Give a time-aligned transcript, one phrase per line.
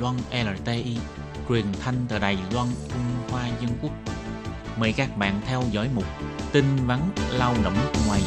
[0.00, 0.96] Loan LTI,
[1.48, 3.92] truyền thanh từ Đài Loan, Trung Hoa Dân Quốc.
[4.78, 6.04] Mời các bạn theo dõi mục
[6.52, 7.00] tin vắn
[7.32, 7.74] lao động
[8.06, 8.20] ngoài.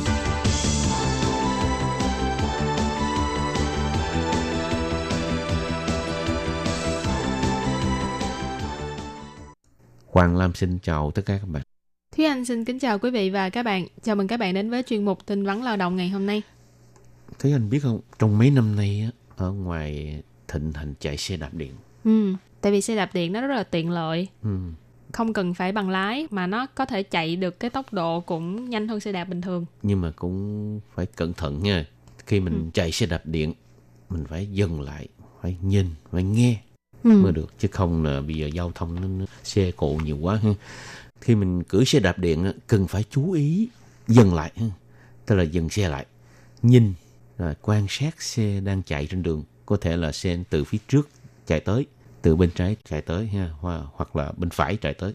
[10.08, 11.63] Hoàng Lam xin chào tất cả các bạn.
[12.16, 13.88] Thúy Anh xin kính chào quý vị và các bạn.
[14.03, 16.41] Chào mừng các bạn đến với chuyên mục tin vắn lao động ngày hôm nay.
[17.40, 21.38] Thế anh biết không, trong mấy năm nay á, ở ngoài thịnh hành chạy xe
[21.38, 21.72] đạp điện.
[22.04, 24.28] Ừ, tại vì xe đạp điện nó rất là tiện lợi.
[24.44, 24.58] Ừ.
[25.12, 28.70] Không cần phải bằng lái mà nó có thể chạy được cái tốc độ cũng
[28.70, 29.66] nhanh hơn xe đạp bình thường.
[29.84, 31.86] Nhưng mà cũng phải cẩn thận nha.
[32.26, 32.70] Khi mình ừ.
[32.74, 33.54] chạy xe đạp điện,
[34.10, 35.08] mình phải dừng lại,
[35.41, 36.62] phải nhìn, phải nghe
[37.04, 37.10] ừ.
[37.10, 37.54] mới được.
[37.60, 40.36] Chứ không là bây giờ giao thông nó, nó xe cộ nhiều quá.
[40.44, 40.49] Ha.
[41.22, 43.70] Khi mình cưỡi xe đạp điện, cần phải chú ý
[44.08, 44.52] dừng lại.
[44.55, 44.66] Ha.
[45.26, 46.05] Tức là dừng xe lại,
[46.62, 46.93] nhìn,
[47.38, 49.43] rồi quan sát xe đang chạy trên đường.
[49.65, 51.09] Có thể là xe từ phía trước
[51.48, 51.85] chạy tới
[52.21, 53.49] từ bên trái chạy tới ha
[53.93, 55.13] hoặc là bên phải chạy tới.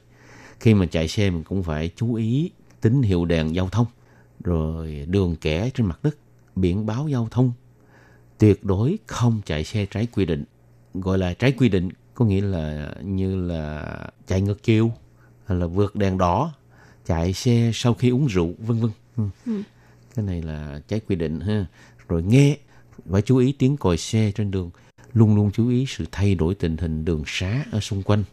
[0.61, 3.87] Khi mà chạy xe mình cũng phải chú ý tín hiệu đèn giao thông
[4.45, 6.17] rồi đường kẻ trên mặt đất
[6.57, 7.53] biển báo giao thông.
[8.39, 10.45] Tuyệt đối không chạy xe trái quy định.
[10.95, 14.93] Gọi là trái quy định có nghĩa là như là chạy ngược chiều
[15.47, 16.55] hay là vượt đèn đỏ
[17.07, 18.91] chạy xe sau khi uống rượu vân vân.
[19.47, 19.53] Ừ.
[20.15, 21.67] cái này là trái quy định ha.
[22.09, 22.57] Rồi nghe
[23.11, 24.71] phải chú ý tiếng còi xe trên đường.
[25.13, 28.25] Luôn luôn chú ý sự thay đổi tình hình đường xá ở xung quanh.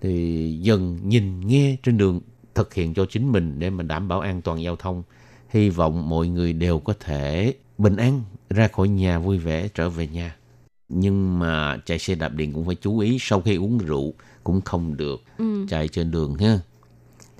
[0.00, 2.20] Thì dần nhìn nghe trên đường
[2.54, 5.02] thực hiện cho chính mình để mà đảm bảo an toàn giao thông.
[5.48, 9.90] Hy vọng mọi người đều có thể bình an ra khỏi nhà vui vẻ trở
[9.90, 10.36] về nhà.
[10.88, 14.60] Nhưng mà chạy xe đạp điện cũng phải chú ý sau khi uống rượu cũng
[14.60, 15.66] không được ừ.
[15.68, 16.58] chạy trên đường ha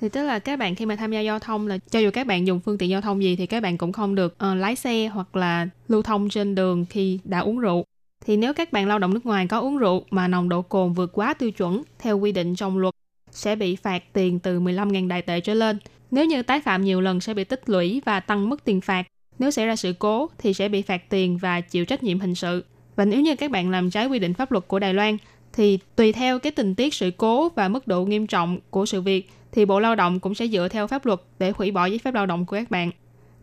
[0.03, 2.27] thì tức là các bạn khi mà tham gia giao thông là cho dù các
[2.27, 4.77] bạn dùng phương tiện giao thông gì thì các bạn cũng không được uh, lái
[4.77, 7.85] xe hoặc là lưu thông trên đường khi đã uống rượu
[8.27, 10.93] thì nếu các bạn lao động nước ngoài có uống rượu mà nồng độ cồn
[10.93, 12.95] vượt quá tiêu chuẩn theo quy định trong luật
[13.31, 15.79] sẽ bị phạt tiền từ 15.000 đại tệ trở lên.
[16.11, 19.07] Nếu như tái phạm nhiều lần sẽ bị tích lũy và tăng mức tiền phạt.
[19.39, 22.35] Nếu xảy ra sự cố thì sẽ bị phạt tiền và chịu trách nhiệm hình
[22.35, 22.65] sự.
[22.97, 25.17] Và nếu như các bạn làm trái quy định pháp luật của Đài Loan
[25.53, 29.01] thì tùy theo cái tình tiết sự cố và mức độ nghiêm trọng của sự
[29.01, 31.99] việc thì Bộ Lao động cũng sẽ dựa theo pháp luật để hủy bỏ giấy
[31.99, 32.91] phép lao động của các bạn.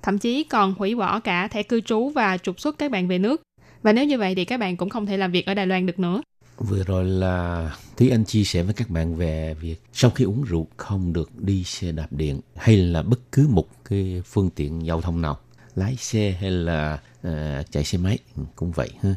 [0.02, 3.18] Thậm chí còn hủy bỏ cả thẻ cư trú và trục xuất các bạn về
[3.18, 3.42] nước
[3.84, 5.86] và nếu như vậy thì các bạn cũng không thể làm việc ở Đài Loan
[5.86, 6.22] được nữa.
[6.58, 10.44] Vừa rồi là Thúy Anh chia sẻ với các bạn về việc sau khi uống
[10.44, 14.86] rượu không được đi xe đạp điện hay là bất cứ một cái phương tiện
[14.86, 15.40] giao thông nào,
[15.76, 17.34] lái xe hay là uh,
[17.72, 18.18] chạy xe máy
[18.56, 19.16] cũng vậy ha.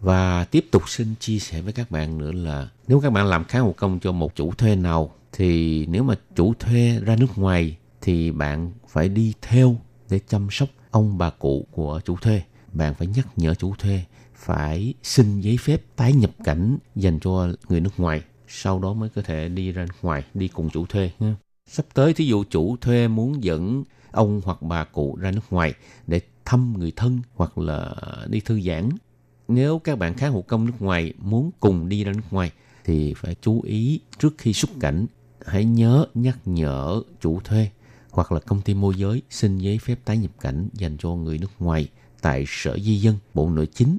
[0.00, 3.44] Và tiếp tục xin chia sẻ với các bạn nữa là nếu các bạn làm
[3.44, 7.38] khá hộ công cho một chủ thuê nào, thì nếu mà chủ thuê ra nước
[7.38, 9.76] ngoài thì bạn phải đi theo
[10.10, 12.42] để chăm sóc ông bà cụ của chủ thuê.
[12.72, 17.48] Bạn phải nhắc nhở chủ thuê phải xin giấy phép tái nhập cảnh dành cho
[17.68, 20.86] người nước ngoài, sau đó mới có thể đi ra nước ngoài đi cùng chủ
[20.86, 21.10] thuê
[21.70, 25.74] sắp tới thí dụ chủ thuê muốn dẫn ông hoặc bà cụ ra nước ngoài
[26.06, 27.94] để thăm người thân hoặc là
[28.26, 28.88] đi thư giãn
[29.48, 32.50] nếu các bạn khá hộ công nước ngoài muốn cùng đi ra nước ngoài
[32.84, 35.06] thì phải chú ý trước khi xuất cảnh
[35.46, 37.68] hãy nhớ nhắc nhở chủ thuê
[38.10, 41.38] hoặc là công ty môi giới xin giấy phép tái nhập cảnh dành cho người
[41.38, 41.88] nước ngoài
[42.22, 43.98] tại Sở Di dân, Bộ Nội chính.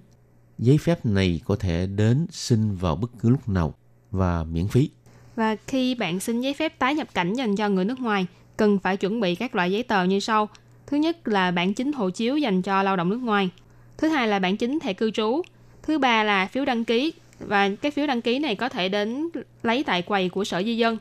[0.58, 3.74] Giấy phép này có thể đến xin vào bất cứ lúc nào
[4.12, 4.90] và miễn phí.
[5.36, 8.26] Và khi bạn xin giấy phép tái nhập cảnh dành cho người nước ngoài,
[8.58, 10.50] cần phải chuẩn bị các loại giấy tờ như sau.
[10.88, 13.50] Thứ nhất là bản chính hộ chiếu dành cho lao động nước ngoài.
[13.98, 15.42] Thứ hai là bản chính thẻ cư trú.
[15.84, 19.30] Thứ ba là phiếu đăng ký và cái phiếu đăng ký này có thể đến
[19.64, 20.98] lấy tại quầy của Sở Di dân.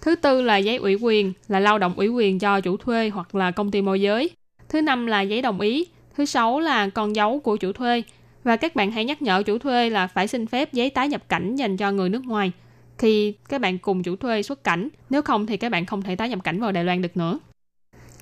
[0.00, 3.34] Thứ tư là giấy ủy quyền, là lao động ủy quyền cho chủ thuê hoặc
[3.34, 4.30] là công ty môi giới.
[4.68, 5.86] Thứ năm là giấy đồng ý,
[6.18, 8.02] Thứ sáu là con dấu của chủ thuê.
[8.44, 11.22] Và các bạn hãy nhắc nhở chủ thuê là phải xin phép giấy tái nhập
[11.28, 12.52] cảnh dành cho người nước ngoài
[12.98, 14.88] khi các bạn cùng chủ thuê xuất cảnh.
[15.10, 17.38] Nếu không thì các bạn không thể tái nhập cảnh vào Đài Loan được nữa.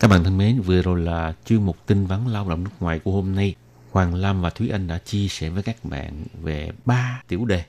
[0.00, 2.98] Các bạn thân mến, vừa rồi là chuyên mục tin vắn lao động nước ngoài
[2.98, 3.54] của hôm nay.
[3.90, 7.64] Hoàng Lam và Thúy Anh đã chia sẻ với các bạn về ba tiểu đề.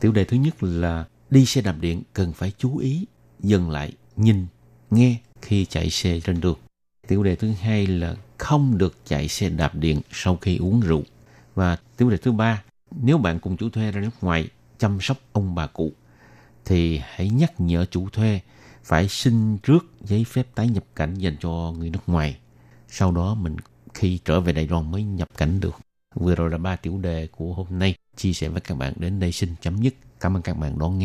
[0.00, 3.06] Tiểu đề thứ nhất là đi xe đạp điện cần phải chú ý,
[3.40, 4.46] dừng lại, nhìn,
[4.90, 6.58] nghe khi chạy xe trên đường.
[7.08, 11.02] Tiểu đề thứ hai là không được chạy xe đạp điện sau khi uống rượu.
[11.54, 12.62] Và tiểu đề thứ ba,
[13.02, 14.48] nếu bạn cùng chủ thuê ra nước ngoài
[14.78, 15.92] chăm sóc ông bà cụ,
[16.64, 18.40] thì hãy nhắc nhở chủ thuê
[18.84, 22.38] phải xin trước giấy phép tái nhập cảnh dành cho người nước ngoài.
[22.88, 23.56] Sau đó mình
[23.94, 25.74] khi trở về Đài Loan mới nhập cảnh được.
[26.14, 29.20] Vừa rồi là ba tiểu đề của hôm nay, chia sẻ với các bạn đến
[29.20, 29.94] đây xin chấm dứt.
[30.20, 31.02] Cảm ơn các bạn đón nghe.